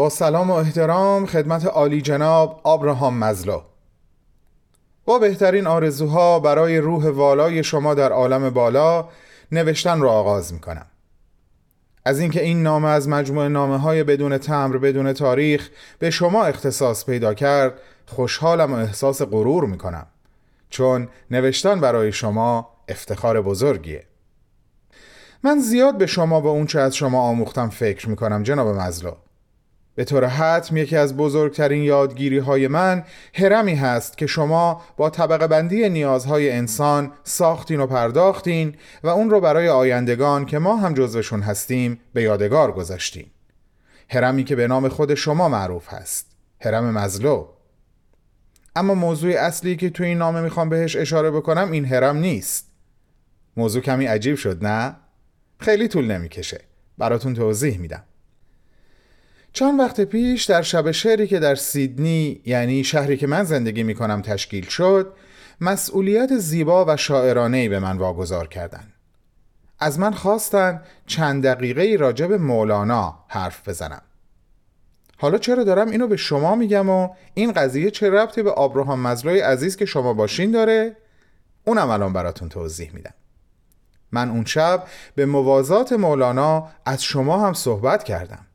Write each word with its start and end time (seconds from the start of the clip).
با 0.00 0.08
سلام 0.08 0.50
و 0.50 0.54
احترام 0.54 1.26
خدمت 1.26 1.66
عالی 1.66 2.00
جناب 2.00 2.60
آبراهام 2.64 3.18
مزلو 3.18 3.62
با 5.04 5.18
بهترین 5.18 5.66
آرزوها 5.66 6.40
برای 6.40 6.78
روح 6.78 7.08
والای 7.08 7.64
شما 7.64 7.94
در 7.94 8.12
عالم 8.12 8.50
بالا 8.50 9.08
نوشتن 9.52 10.00
را 10.00 10.12
آغاز 10.12 10.52
می 10.52 10.60
کنم 10.60 10.86
از 12.04 12.20
اینکه 12.20 12.42
این 12.42 12.62
نامه 12.62 12.88
از 12.88 13.08
مجموعه 13.08 13.48
نامه 13.48 13.78
های 13.78 14.04
بدون 14.04 14.38
تمر 14.38 14.78
بدون 14.78 15.12
تاریخ 15.12 15.70
به 15.98 16.10
شما 16.10 16.44
اختصاص 16.44 17.04
پیدا 17.04 17.34
کرد 17.34 17.78
خوشحالم 18.06 18.72
و 18.72 18.76
احساس 18.76 19.22
غرور 19.22 19.64
می 19.64 19.78
کنم 19.78 20.06
چون 20.70 21.08
نوشتن 21.30 21.80
برای 21.80 22.12
شما 22.12 22.68
افتخار 22.88 23.42
بزرگیه. 23.42 24.04
من 25.42 25.58
زیاد 25.58 25.98
به 25.98 26.06
شما 26.06 26.40
و 26.40 26.46
اونچه 26.46 26.80
از 26.80 26.96
شما 26.96 27.20
آموختم 27.20 27.68
فکر 27.68 28.08
می 28.08 28.16
کنم 28.16 28.42
جناب 28.42 28.68
مزلو 28.68 29.12
به 30.00 30.04
طور 30.04 30.26
حتم 30.26 30.76
یکی 30.76 30.96
از 30.96 31.16
بزرگترین 31.16 31.82
یادگیری 31.82 32.38
های 32.38 32.68
من 32.68 33.04
هرمی 33.34 33.74
هست 33.74 34.18
که 34.18 34.26
شما 34.26 34.82
با 34.96 35.10
طبقه 35.10 35.46
بندی 35.46 35.88
نیازهای 35.88 36.50
انسان 36.50 37.12
ساختین 37.24 37.80
و 37.80 37.86
پرداختین 37.86 38.74
و 39.02 39.08
اون 39.08 39.30
رو 39.30 39.40
برای 39.40 39.68
آیندگان 39.68 40.46
که 40.46 40.58
ما 40.58 40.76
هم 40.76 40.94
جزوشون 40.94 41.42
هستیم 41.42 42.00
به 42.12 42.22
یادگار 42.22 42.72
گذاشتین. 42.72 43.26
هرمی 44.10 44.44
که 44.44 44.56
به 44.56 44.66
نام 44.66 44.88
خود 44.88 45.14
شما 45.14 45.48
معروف 45.48 45.88
هست. 45.88 46.26
هرم 46.60 46.90
مزلو 46.90 47.46
اما 48.76 48.94
موضوع 48.94 49.32
اصلی 49.32 49.76
که 49.76 49.90
توی 49.90 50.06
این 50.06 50.18
نامه 50.18 50.40
می‌خوام 50.40 50.68
بهش 50.68 50.96
اشاره 50.96 51.30
بکنم 51.30 51.72
این 51.72 51.84
هرم 51.84 52.16
نیست. 52.16 52.70
موضوع 53.56 53.82
کمی 53.82 54.06
عجیب 54.06 54.36
شد 54.36 54.64
نه؟ 54.64 54.96
خیلی 55.58 55.88
طول 55.88 56.04
نمی‌کشه. 56.04 56.60
براتون 56.98 57.34
توضیح 57.34 57.78
میدم. 57.78 58.04
چند 59.52 59.80
وقت 59.80 60.00
پیش 60.00 60.44
در 60.44 60.62
شب 60.62 60.90
شعری 60.90 61.26
که 61.26 61.38
در 61.38 61.54
سیدنی 61.54 62.40
یعنی 62.44 62.84
شهری 62.84 63.16
که 63.16 63.26
من 63.26 63.44
زندگی 63.44 63.82
می 63.82 63.94
کنم 63.94 64.22
تشکیل 64.22 64.66
شد 64.66 65.12
مسئولیت 65.60 66.38
زیبا 66.38 66.84
و 66.84 66.96
شاعرانه 66.96 67.68
به 67.68 67.78
من 67.78 67.98
واگذار 67.98 68.48
کردند. 68.48 68.92
از 69.78 69.98
من 69.98 70.12
خواستن 70.12 70.82
چند 71.06 71.46
دقیقه 71.46 71.96
راجع 72.00 72.26
به 72.26 72.38
مولانا 72.38 73.24
حرف 73.28 73.68
بزنم 73.68 74.02
حالا 75.18 75.38
چرا 75.38 75.64
دارم 75.64 75.90
اینو 75.90 76.06
به 76.06 76.16
شما 76.16 76.54
میگم 76.54 76.88
و 76.88 77.08
این 77.34 77.52
قضیه 77.52 77.90
چه 77.90 78.10
ربطی 78.10 78.42
به 78.42 78.50
آبراهام 78.50 79.00
مزلای 79.00 79.40
عزیز 79.40 79.76
که 79.76 79.86
شما 79.86 80.14
باشین 80.14 80.50
داره؟ 80.50 80.96
اونم 81.64 81.90
الان 81.90 82.12
براتون 82.12 82.48
توضیح 82.48 82.90
میدم 82.94 83.14
من 84.12 84.30
اون 84.30 84.44
شب 84.44 84.84
به 85.14 85.26
موازات 85.26 85.92
مولانا 85.92 86.68
از 86.84 87.02
شما 87.02 87.46
هم 87.46 87.52
صحبت 87.52 88.04
کردم 88.04 88.46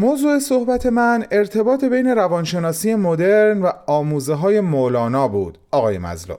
موضوع 0.00 0.38
صحبت 0.38 0.86
من 0.86 1.26
ارتباط 1.30 1.84
بین 1.84 2.06
روانشناسی 2.06 2.94
مدرن 2.94 3.62
و 3.62 3.70
آموزه 3.86 4.34
های 4.34 4.60
مولانا 4.60 5.28
بود 5.28 5.58
آقای 5.70 5.98
مزلو. 5.98 6.36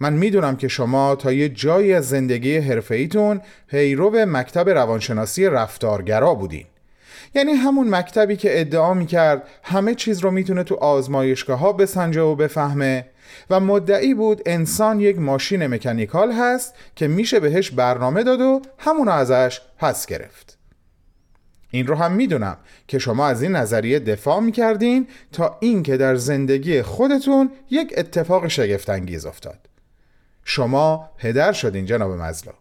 من 0.00 0.12
می‌دونم 0.12 0.56
که 0.56 0.68
شما 0.68 1.14
تا 1.14 1.32
یه 1.32 1.48
جایی 1.48 1.92
از 1.92 2.08
زندگی 2.08 2.56
حرفه‌ایتون 2.56 3.40
پیرو 3.66 4.10
مکتب 4.10 4.68
روانشناسی 4.68 5.46
رفتارگرا 5.46 6.34
بودین. 6.34 6.66
یعنی 7.34 7.52
همون 7.52 7.94
مکتبی 7.94 8.36
که 8.36 8.60
ادعا 8.60 8.94
می‌کرد 8.94 9.42
همه 9.62 9.94
چیز 9.94 10.18
رو 10.18 10.30
می‌تونه 10.30 10.62
تو 10.62 10.74
آزمایشگاه 10.74 11.58
ها 11.58 11.72
بسنجه 11.72 12.22
و 12.22 12.34
بفهمه 12.34 13.06
و 13.50 13.60
مدعی 13.60 14.14
بود 14.14 14.42
انسان 14.46 15.00
یک 15.00 15.18
ماشین 15.18 15.66
مکانیکال 15.66 16.32
هست 16.32 16.74
که 16.96 17.08
میشه 17.08 17.40
بهش 17.40 17.70
برنامه 17.70 18.22
داد 18.22 18.40
و 18.40 18.62
همونو 18.78 19.10
ازش 19.10 19.60
پس 19.78 20.06
گرفت. 20.06 20.59
این 21.70 21.86
رو 21.86 21.94
هم 21.94 22.12
می‌دونم 22.12 22.56
که 22.88 22.98
شما 22.98 23.26
از 23.26 23.42
این 23.42 23.56
نظریه 23.56 23.98
دفاع 23.98 24.40
می‌کردین 24.40 25.06
تا 25.32 25.56
اینکه 25.60 25.96
در 25.96 26.14
زندگی 26.14 26.82
خودتون 26.82 27.50
یک 27.70 27.94
اتفاق 27.96 28.48
شگفتانگیز 28.48 29.26
افتاد. 29.26 29.58
شما 30.44 31.10
پدر 31.18 31.52
شدین 31.52 31.86
جناب 31.86 32.12
مزلا 32.12 32.52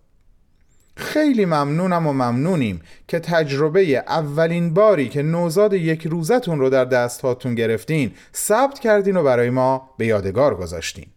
خیلی 0.96 1.46
ممنونم 1.46 2.08
و 2.08 2.14
ممنونیم 2.14 2.82
که 3.08 3.20
تجربه 3.20 3.82
اولین 3.98 4.74
باری 4.74 5.10
که 5.10 5.24
نوزاد 5.24 5.74
یک 5.74 6.08
روزتون 6.08 6.60
رو 6.60 6.70
در 6.70 6.86
دست 6.86 7.22
هاتون 7.22 7.56
گرفتین 7.56 8.12
ثبت 8.36 8.80
کردین 8.80 9.18
و 9.18 9.24
برای 9.24 9.50
ما 9.50 9.90
به 9.98 10.06
یادگار 10.06 10.56
گذاشتین. 10.56 11.08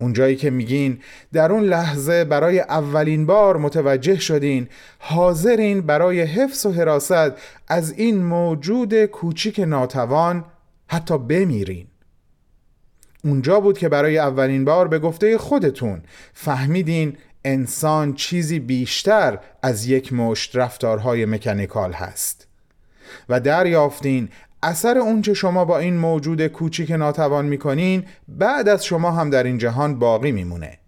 اونجایی 0.00 0.36
که 0.36 0.50
میگین 0.50 0.98
در 1.32 1.52
اون 1.52 1.62
لحظه 1.62 2.24
برای 2.24 2.60
اولین 2.60 3.26
بار 3.26 3.56
متوجه 3.56 4.18
شدین 4.18 4.68
حاضرین 4.98 5.80
برای 5.80 6.20
حفظ 6.20 6.66
و 6.66 6.72
حراست 6.72 7.32
از 7.68 7.92
این 7.92 8.24
موجود 8.24 9.04
کوچیک 9.04 9.60
ناتوان 9.60 10.44
حتی 10.88 11.18
بمیرین. 11.18 11.86
اونجا 13.24 13.60
بود 13.60 13.78
که 13.78 13.88
برای 13.88 14.18
اولین 14.18 14.64
بار 14.64 14.88
به 14.88 14.98
گفته 14.98 15.38
خودتون 15.38 16.02
فهمیدین 16.32 17.16
انسان 17.44 18.14
چیزی 18.14 18.58
بیشتر 18.58 19.38
از 19.62 19.86
یک 19.86 20.12
مشت 20.12 20.56
رفتارهای 20.56 21.24
مکانیکال 21.24 21.92
هست 21.92 22.46
و 23.28 23.40
دریافتین 23.40 24.28
اثر 24.62 24.98
اونچه 24.98 25.34
شما 25.34 25.64
با 25.64 25.78
این 25.78 25.96
موجود 25.96 26.46
کوچیک 26.46 26.90
ناتوان 26.90 27.44
می‌کنین 27.46 28.04
بعد 28.28 28.68
از 28.68 28.84
شما 28.84 29.10
هم 29.10 29.30
در 29.30 29.42
این 29.42 29.58
جهان 29.58 29.98
باقی 29.98 30.32
میمونه. 30.32 30.78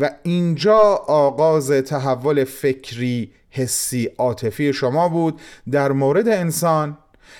و 0.00 0.10
اینجا 0.22 0.78
آغاز 1.06 1.70
تحول 1.70 2.44
فکری 2.44 3.32
حسی 3.50 4.10
عاطفی 4.18 4.72
شما 4.72 5.08
بود 5.08 5.40
در 5.70 5.92
مورد 5.92 6.28
انسان 6.28 6.98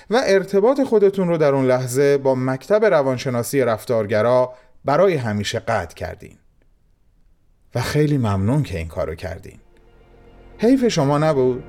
و 0.09 0.21
ارتباط 0.25 0.81
خودتون 0.81 1.27
رو 1.27 1.37
در 1.37 1.55
اون 1.55 1.65
لحظه 1.65 2.17
با 2.17 2.35
مکتب 2.35 2.85
روانشناسی 2.85 3.61
رفتارگرا 3.61 4.53
برای 4.85 5.15
همیشه 5.15 5.59
قطع 5.59 5.95
کردین. 5.95 6.37
و 7.75 7.81
خیلی 7.81 8.17
ممنون 8.17 8.63
که 8.63 8.77
این 8.77 8.87
کارو 8.87 9.15
کردین. 9.15 9.59
حیف 10.57 10.87
شما 10.87 11.17
نبود؟ 11.17 11.63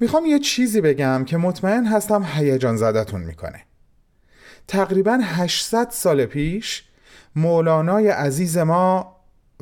می‌خوام 0.00 0.26
یه 0.26 0.38
چیزی 0.38 0.80
بگم 0.80 1.24
که 1.24 1.36
مطمئن 1.36 1.84
هستم 1.86 2.26
هیجان 2.34 2.76
زدتون 2.76 3.20
می‌کنه. 3.20 3.62
تقریبا 4.68 5.18
800 5.22 5.90
سال 5.90 6.26
پیش 6.26 6.84
مولانای 7.36 8.08
عزیز 8.08 8.58
ما 8.58 9.16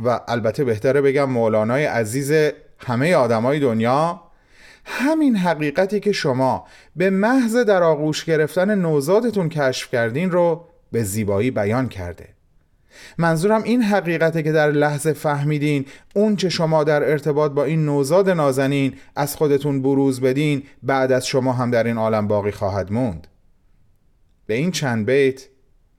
و 0.05 0.21
البته 0.29 0.65
بهتره 0.65 1.01
بگم 1.01 1.31
مولانای 1.31 1.85
عزیز 1.85 2.53
همه 2.79 3.15
آدمای 3.15 3.61
دنیا 3.61 4.21
همین 4.85 5.37
حقیقتی 5.37 6.01
که 6.01 6.13
شما 6.13 6.67
به 6.97 7.11
محض 7.11 7.57
در 7.57 7.83
آغوش 7.83 8.25
گرفتن 8.25 8.75
نوزادتون 8.75 9.49
کشف 9.49 9.91
کردین 9.91 10.31
رو 10.31 10.65
به 10.93 11.03
زیبایی 11.03 11.51
بیان 11.51 11.89
کرده. 11.89 12.29
منظورم 13.19 13.63
این 13.63 13.83
حقیقته 13.83 14.43
که 14.43 14.53
در 14.53 14.71
لحظه 14.71 15.13
فهمیدین 15.13 15.87
اون 16.15 16.37
چه 16.37 16.49
شما 16.49 16.85
در 16.85 17.11
ارتباط 17.11 17.53
با 17.53 17.65
این 17.65 17.85
نوزاد 17.85 18.31
نازنین 18.31 18.95
از 19.17 19.37
خودتون 19.37 19.83
بروز 19.83 20.21
بدین 20.21 20.63
بعد 20.83 21.13
از 21.13 21.27
شما 21.27 21.53
هم 21.53 21.71
در 21.71 21.85
این 21.85 21.99
عالم 21.99 22.29
باقی 22.29 22.51
خواهد 22.51 22.93
موند. 22.93 23.27
به 24.47 24.55
این 24.55 24.71
چند 24.71 25.07
بیت 25.07 25.47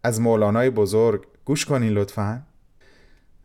از 0.03 0.21
مولانای 0.21 0.69
بزرگ 0.69 1.23
گوش 1.45 1.65
کنین 1.65 1.93
لطفا. 1.93 2.41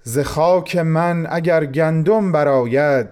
ز 0.02 0.18
خاک 0.18 0.76
من 0.76 1.26
اگر 1.30 1.64
گندم 1.64 2.32
براید 2.32 3.08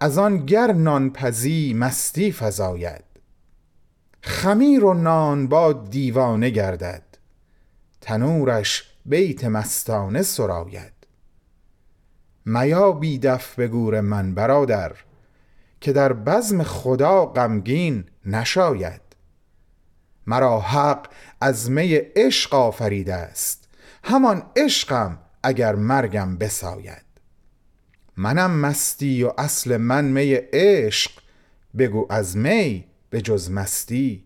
از 0.00 0.18
آن 0.18 0.46
گر 0.46 0.72
نانپزی 0.72 1.74
مستی 1.74 2.32
فزاید. 2.32 3.04
خمیر 4.22 4.84
و 4.84 4.94
نان 4.94 5.46
با 5.46 5.72
دیوانه 5.72 6.50
گردد 6.50 7.02
تنورش 8.00 8.91
بیت 9.06 9.44
مستانه 9.44 10.22
سراید. 10.22 10.92
میا 12.46 12.92
بیدف 12.92 13.54
به 13.54 13.68
گور 13.68 14.00
من 14.00 14.34
برادر 14.34 14.92
که 15.80 15.92
در 15.92 16.12
بزم 16.12 16.62
خدا 16.62 17.26
غمگین 17.26 18.04
نشاید. 18.26 19.00
مرا 20.26 20.60
حق 20.60 21.06
از 21.40 21.70
می 21.70 21.94
عشق 21.94 22.54
آفریده 22.54 23.14
است 23.14 23.68
همان 24.04 24.42
عشقم 24.56 25.18
اگر 25.42 25.74
مرگم 25.74 26.36
بساید. 26.36 27.04
منم 28.16 28.50
مستی 28.50 29.22
و 29.22 29.32
اصل 29.38 29.76
من 29.76 30.04
می 30.04 30.34
عشق 30.34 31.10
بگو 31.78 32.06
از 32.10 32.36
می 32.36 32.84
به 33.10 33.20
جز 33.20 33.50
مستی 33.50 34.24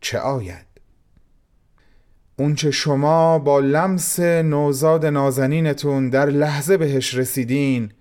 چه 0.00 0.18
آید؟ 0.18 0.67
اونچه 2.38 2.70
شما 2.70 3.38
با 3.38 3.60
لمس 3.60 4.20
نوزاد 4.20 5.06
نازنینتون 5.06 6.10
در 6.10 6.26
لحظه 6.26 6.76
بهش 6.76 7.14
رسیدین 7.14 7.92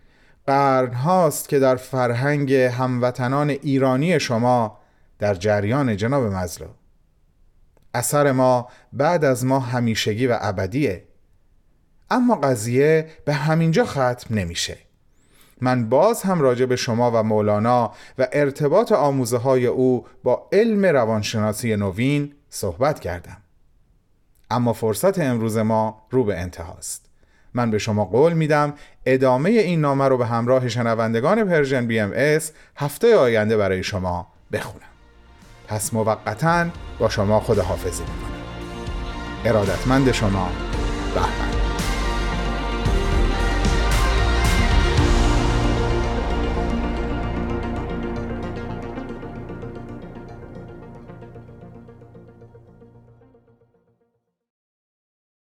قرن 0.48 0.94
هاست 0.94 1.50
که 1.50 1.60
در 1.60 1.75
فرهنگ 1.75 2.54
هموطنان 2.54 3.50
ایرانی 3.50 4.19
شما 4.19 4.78
در 5.19 5.34
جریان 5.34 5.98
جناب 5.98 6.24
مزلو 6.24 6.68
اثر 7.94 8.31
ما 8.31 8.69
بعد 8.94 9.25
از 9.25 9.45
ما 9.45 9.60
همیشگی 9.60 10.28
و 10.28 10.38
ابدیه. 10.42 11.04
اما 12.10 12.36
قضیه 12.36 13.07
به 13.25 13.34
همینجا 13.34 13.86
ختم 13.86 14.36
نمیشه. 14.36 14.78
من 15.62 15.89
باز 15.89 16.22
هم 16.22 16.42
راجع 16.42 16.66
به 16.66 16.75
شما 16.75 17.12
و 17.12 17.24
مولانا 17.24 17.94
و 18.18 18.28
ارتباط 18.31 18.92
آموزه 18.92 19.38
های 19.38 19.66
او 19.66 20.06
با 20.24 20.50
علم 20.51 20.86
روانشناسی 20.86 21.75
نوین 21.75 22.34
صحبت 22.50 23.00
کردم. 23.00 23.38
اما 24.52 24.74
فرصت 24.74 25.20
امروز 25.20 25.58
ما 25.58 26.02
رو 26.10 26.24
به 26.24 26.40
انتهاست 26.40 27.06
من 27.54 27.72
به 27.72 27.78
شما 27.78 28.06
قول 28.06 28.34
میدم 28.34 28.74
ادامه 29.06 29.50
این 29.50 29.82
نامه 29.82 30.08
رو 30.08 30.18
به 30.18 30.26
همراه 30.26 30.68
شنوندگان 30.68 31.44
Persian 31.44 31.88
BMS 31.88 32.51
هفته 32.76 33.16
آینده 33.16 33.58
برای 33.58 33.84
شما 33.84 34.28
بخونم. 34.52 34.84
پس 35.68 35.94
موقتا 35.94 36.66
با 37.00 37.10
شما 37.10 37.40
خداحافظی 37.40 38.04
می‌کنم. 38.04 38.38
ارادتمند 39.46 40.12
شما 40.12 40.50
بهمن 41.16 41.47